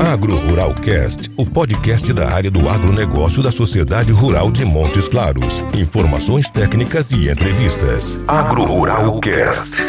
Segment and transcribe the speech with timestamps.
[0.00, 5.62] Agro Rural Cast, o podcast da área do agronegócio da Sociedade Rural de Montes Claros.
[5.74, 8.18] Informações técnicas e entrevistas.
[8.26, 9.82] Agro Rural Cast.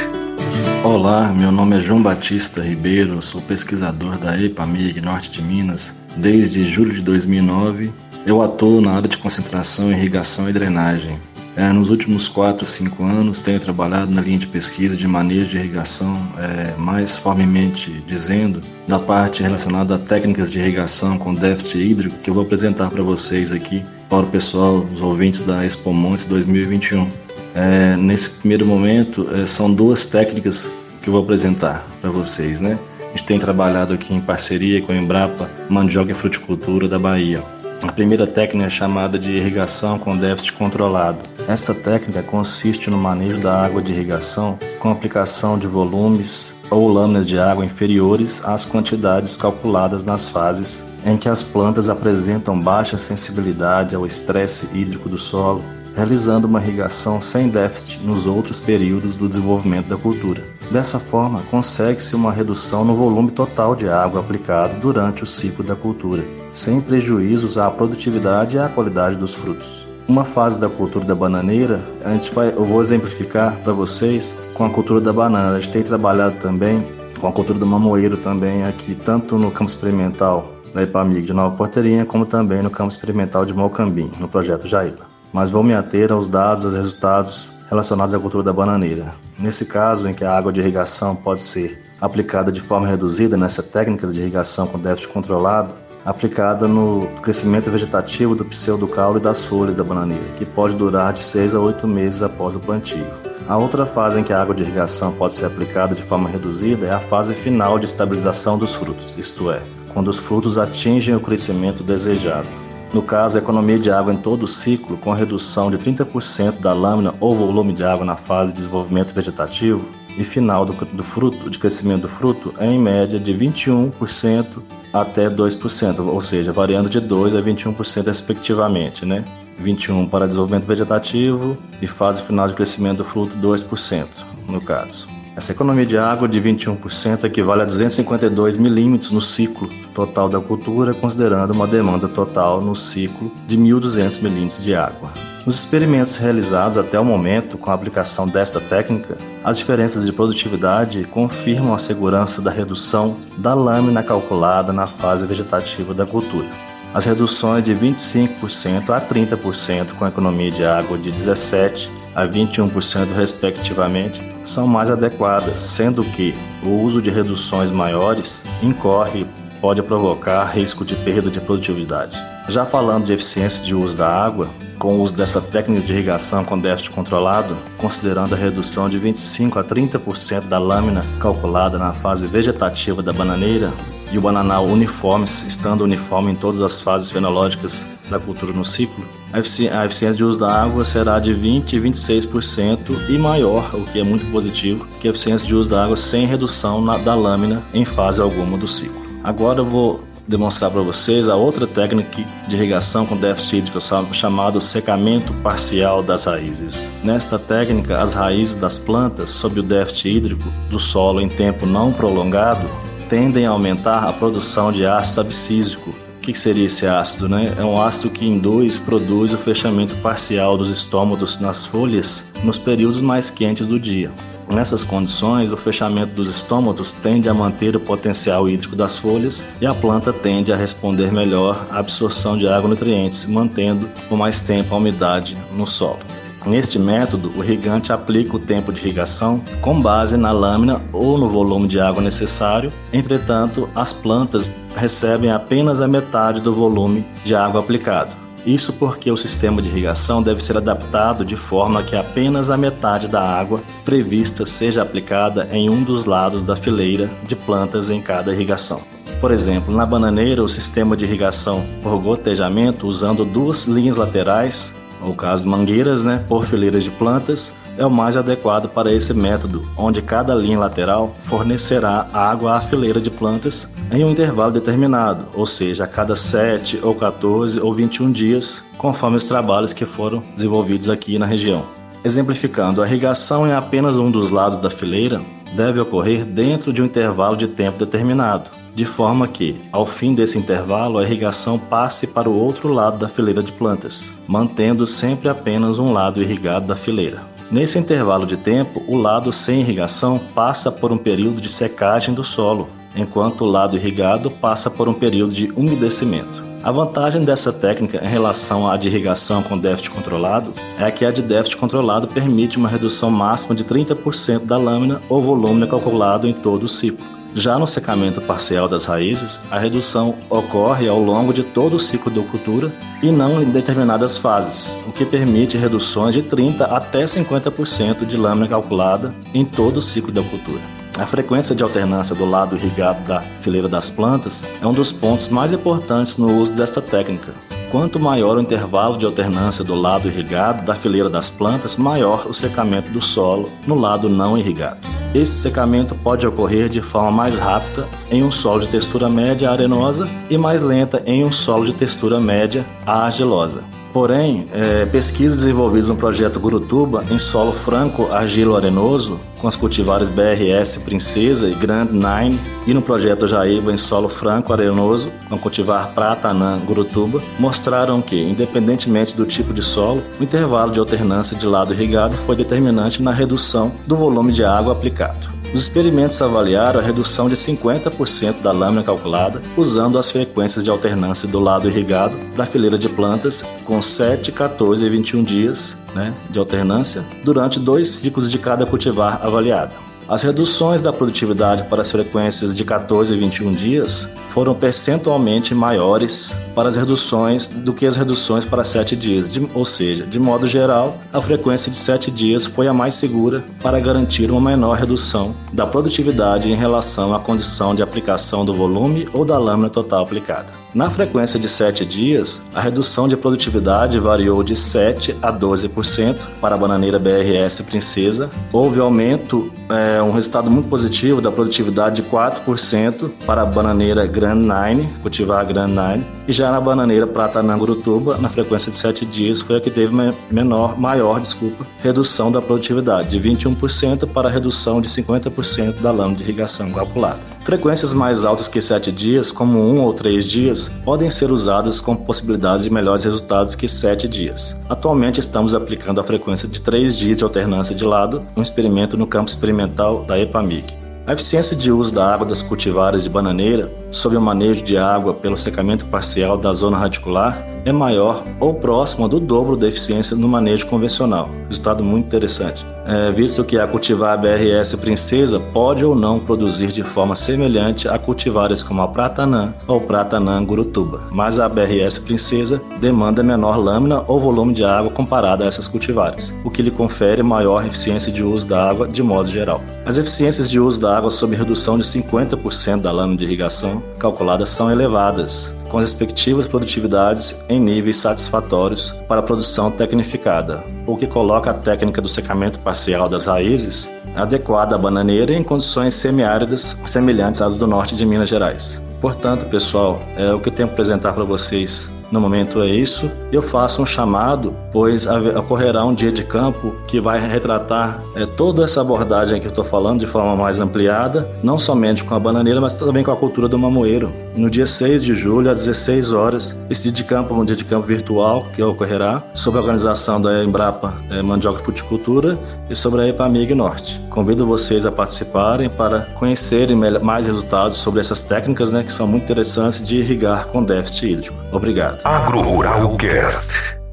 [0.83, 5.95] Olá, meu nome é João Batista Ribeiro, sou pesquisador da EPAMIG Norte de Minas.
[6.17, 7.91] Desde julho de 2009,
[8.25, 11.19] eu atuo na área de concentração, irrigação e drenagem.
[11.55, 15.57] É, nos últimos 4, 5 anos tenho trabalhado na linha de pesquisa de manejo de
[15.57, 22.17] irrigação, é, mais formalmente dizendo, da parte relacionada a técnicas de irrigação com déficit hídrico,
[22.19, 26.25] que eu vou apresentar para vocês aqui, para o pessoal, os ouvintes da Expo Montes
[26.25, 27.09] 2021.
[27.55, 32.77] É, nesse primeiro momento, é, são duas técnicas que eu vou apresentar para vocês, né?
[32.99, 37.41] A gente tem trabalhado aqui em parceria com a Embrapa Mandioca e Fruticultura da Bahia.
[37.81, 41.19] A primeira técnica é chamada de irrigação com déficit controlado.
[41.47, 47.27] Esta técnica consiste no manejo da água de irrigação com aplicação de volumes ou lâminas
[47.27, 53.95] de água inferiores às quantidades calculadas nas fases em que as plantas apresentam baixa sensibilidade
[53.95, 55.63] ao estresse hídrico do solo,
[55.95, 60.43] realizando uma irrigação sem déficit nos outros períodos do desenvolvimento da cultura.
[60.71, 65.75] Dessa forma, consegue-se uma redução no volume total de água aplicado durante o ciclo da
[65.75, 69.87] cultura, sem prejuízos à produtividade e à qualidade dos frutos.
[70.07, 74.65] Uma fase da cultura da bananeira, a gente vai, eu vou exemplificar para vocês com
[74.65, 75.55] a cultura da banana.
[75.55, 76.83] A gente tem trabalhado também
[77.19, 81.55] com a cultura do mamoeiro também aqui, tanto no campo experimental da IPAMIG de Nova
[81.55, 85.07] Porteirinha, como também no campo experimental de Malcambim, no projeto Jaila.
[85.31, 89.13] Mas vou me ater aos dados, aos resultados relacionados à cultura da bananeira.
[89.37, 93.61] Nesse caso, em que a água de irrigação pode ser aplicada de forma reduzida nessa
[93.61, 95.73] técnica de irrigação com déficit controlado,
[96.05, 101.23] aplicada no crescimento vegetativo do pseudocaule e das folhas da bananeira, que pode durar de
[101.23, 103.05] 6 a 8 meses após o plantio.
[103.47, 106.85] A outra fase em que a água de irrigação pode ser aplicada de forma reduzida
[106.85, 109.61] é a fase final de estabilização dos frutos, isto é,
[109.93, 112.47] quando os frutos atingem o crescimento desejado.
[112.93, 116.73] No caso, a economia de água em todo o ciclo, com redução de 30% da
[116.73, 119.85] lâmina ou volume de água na fase de desenvolvimento vegetativo
[120.17, 124.61] e final do, do fruto, de crescimento do fruto, é em média de 21%
[124.93, 129.23] até 2%, ou seja, variando de 2% a 21% respectivamente, né?
[129.61, 134.07] 21% para desenvolvimento vegetativo e fase final de crescimento do fruto 2%,
[134.47, 135.07] no caso.
[135.35, 140.93] Essa economia de água de 21% equivale a 252 milímetros no ciclo total da cultura,
[140.93, 145.11] considerando uma demanda total no ciclo de 1.200 milímetros de água.
[145.45, 151.03] Nos experimentos realizados até o momento com a aplicação desta técnica, as diferenças de produtividade
[151.03, 156.47] confirmam a segurança da redução da lâmina calculada na fase vegetativa da cultura.
[156.95, 163.13] As reduções de 25% a 30% com a economia de água de 17% a 21%
[163.13, 169.27] respectivamente são mais adequadas, sendo que o uso de reduções maiores incorre
[169.61, 172.17] pode provocar risco de perda de produtividade.
[172.49, 176.43] Já falando de eficiência de uso da água, com o uso dessa técnica de irrigação
[176.43, 182.27] com déficit controlado, considerando a redução de 25 a 30% da lâmina calculada na fase
[182.27, 183.73] vegetativa da bananeira
[184.11, 189.03] e o bananal uniforme, estando uniforme em todas as fases fenológicas da cultura no ciclo,
[189.33, 193.99] a eficiência de uso da água será de 20 a 26% e maior, o que
[193.99, 197.63] é muito positivo, que a eficiência de uso da água sem redução na, da lâmina
[197.73, 199.03] em fase alguma do ciclo.
[199.23, 203.79] Agora eu vou demonstrar para vocês a outra técnica de irrigação com déficit hídrico
[204.13, 206.89] chamado secamento parcial das raízes.
[207.03, 211.91] Nesta técnica, as raízes das plantas, sob o déficit hídrico do solo em tempo não
[211.91, 212.69] prolongado,
[213.09, 215.91] tendem a aumentar a produção de ácido abscísico.
[216.17, 217.29] O que seria esse ácido?
[217.29, 217.53] Né?
[217.57, 222.99] É um ácido que induz produz o fechamento parcial dos estômatos nas folhas nos períodos
[222.99, 224.11] mais quentes do dia.
[224.49, 229.65] Nessas condições, o fechamento dos estômatos tende a manter o potencial hídrico das folhas e
[229.65, 234.41] a planta tende a responder melhor à absorção de água e nutrientes, mantendo por mais
[234.41, 235.99] tempo a umidade no solo.
[236.45, 241.27] Neste método, o irrigante aplica o tempo de irrigação com base na lâmina ou no
[241.27, 247.61] volume de água necessário, entretanto, as plantas recebem apenas a metade do volume de água
[247.61, 248.24] aplicado.
[248.45, 253.07] Isso porque o sistema de irrigação deve ser adaptado de forma que apenas a metade
[253.07, 258.31] da água prevista seja aplicada em um dos lados da fileira de plantas em cada
[258.31, 258.81] irrigação.
[259.19, 265.15] Por exemplo, na bananeira, o sistema de irrigação por gotejamento usando duas linhas laterais, ou
[265.15, 270.01] caso mangueiras, né, por fileiras de plantas, é o mais adequado para esse método, onde
[270.01, 275.83] cada linha lateral fornecerá água à fileira de plantas em um intervalo determinado, ou seja,
[275.83, 281.19] a cada 7 ou 14 ou 21 dias, conforme os trabalhos que foram desenvolvidos aqui
[281.19, 281.65] na região.
[282.03, 285.21] Exemplificando, a irrigação em apenas um dos lados da fileira
[285.55, 288.49] deve ocorrer dentro de um intervalo de tempo determinado.
[288.75, 293.07] de forma que, ao fim desse intervalo, a irrigação passe para o outro lado da
[293.07, 297.23] fileira de plantas, mantendo sempre apenas um lado irrigado da fileira.
[297.51, 302.23] Nesse intervalo de tempo, o lado sem irrigação passa por um período de secagem do
[302.23, 306.43] solo, enquanto o lado irrigado passa por um período de umedecimento.
[306.63, 311.11] A vantagem dessa técnica em relação à de irrigação com déficit controlado é que a
[311.11, 316.33] de déficit controlado permite uma redução máxima de 30% da lâmina ou volume calculado em
[316.33, 317.14] todo o ciclo.
[317.37, 322.09] Já no secamento parcial das raízes, a redução ocorre ao longo de todo o ciclo
[322.09, 322.71] da cultura
[323.03, 328.47] e não em determinadas fases, o que permite reduções de 30 até 50% de lâmina
[328.47, 330.61] calculada em todo o ciclo da cultura.
[330.97, 335.27] A frequência de alternância do lado irrigado da fileira das plantas é um dos pontos
[335.27, 337.33] mais importantes no uso desta técnica.
[337.75, 342.33] Quanto maior o intervalo de alternância do lado irrigado da fileira das plantas, maior o
[342.33, 344.79] secamento do solo no lado não irrigado.
[345.13, 350.09] Esse secamento pode ocorrer de forma mais rápida em um solo de textura média arenosa
[350.29, 353.61] e mais lenta em um solo de textura média argilosa.
[353.95, 360.79] Porém, é, pesquisas desenvolvidas no projeto Gurutuba em solo franco argilo-arenoso, com as cultivares BRS
[360.79, 362.37] Princesa e Grand Nine,
[362.67, 368.21] e no projeto Jaíba em solo franco arenoso, com cultivar Prata Anã Gurutuba, mostraram que,
[368.21, 373.13] independentemente do tipo de solo, o intervalo de alternância de lado irrigado foi determinante na
[373.13, 375.34] redução do volume de água aplicado.
[375.55, 381.29] Os experimentos avaliaram a redução de 50% da lâmina calculada usando as frequências de alternância
[381.29, 386.39] do lado irrigado da fileira de plantas com 7, 14 e 21 dias né, de
[386.39, 389.84] alternância durante dois ciclos de cada cultivar avaliado.
[390.07, 396.37] As reduções da produtividade para as frequências de 14 e 21 dias foram percentualmente maiores
[396.53, 400.45] para as reduções do que as reduções para 7 dias, de, ou seja, de modo
[400.45, 405.35] geral, a frequência de 7 dias foi a mais segura para garantir uma menor redução
[405.51, 410.64] da produtividade em relação à condição de aplicação do volume ou da lâmina total aplicada.
[410.75, 416.55] Na frequência de 7 dias, a redução de produtividade variou de 7 a 12% para
[416.55, 418.29] a bananeira BRS Princesa.
[418.51, 424.35] Houve aumento, é, um resultado muito positivo da produtividade de 4% para a bananeira Grand
[424.35, 426.05] Nine, cultivar Grand Nine.
[426.27, 429.93] E já na bananeira Prata Nangurutuba, na frequência de 7 dias, foi a que teve
[430.29, 436.17] menor, maior desculpa, redução da produtividade, de 21% para a redução de 50% da lâmina
[436.17, 437.19] de irrigação calculada.
[437.45, 441.95] Frequências mais altas que 7 dias, como 1 ou 3 dias, podem ser usadas com
[441.95, 444.59] possibilidades de melhores resultados que 7 dias.
[444.69, 449.07] Atualmente estamos aplicando a frequência de 3 dias de alternância de lado, um experimento no
[449.07, 450.85] campo experimental da EPAMIG.
[451.07, 455.13] A eficiência de uso da água das cultivares de bananeira sob o manejo de água
[455.13, 460.27] pelo secamento parcial da zona radicular é maior ou próximo do dobro da eficiência no
[460.27, 461.29] manejo convencional.
[461.47, 462.65] Resultado muito interessante.
[462.85, 467.97] É, visto que a cultivar BRS Princesa pode ou não produzir de forma semelhante a
[467.97, 474.19] cultivares como a Pratanã ou Pratanã Gurutuba, mas a BRS Princesa demanda menor lâmina ou
[474.19, 478.47] volume de água comparada a essas cultivares, o que lhe confere maior eficiência de uso
[478.47, 479.61] da água de modo geral.
[479.83, 484.49] As eficiências de uso da água sob redução de 50% da lâmina de irrigação calculadas
[484.49, 491.51] são elevadas, com respectivas produtividades em níveis satisfatórios para a produção tecnificada, o que coloca
[491.51, 497.59] a técnica do secamento parcial das raízes adequada à bananeira em condições semiáridas semelhantes às
[497.59, 498.81] do norte de Minas Gerais.
[499.01, 503.09] Portanto, pessoal, é o que eu tenho para apresentar para vocês no momento é isso.
[503.31, 508.63] Eu faço um chamado, pois ocorrerá um dia de campo que vai retratar é, toda
[508.63, 512.61] essa abordagem que eu estou falando de forma mais ampliada, não somente com a bananeira,
[512.61, 514.11] mas também com a cultura do mamoeiro.
[514.35, 517.55] No dia 6 de julho, às 16 horas, esse dia de campo é um dia
[517.55, 522.37] de campo virtual que ocorrerá sob a organização da Embrapa é, Mandioca Fruticultura
[522.69, 524.01] e sobre a EPAMIG Norte.
[524.09, 529.23] Convido vocês a participarem para conhecerem mais resultados sobre essas técnicas né, que são muito
[529.23, 531.35] interessantes de irrigar com déficit hídrico.
[531.51, 531.94] Obrigado.
[532.03, 533.84] Agro Rural Cast.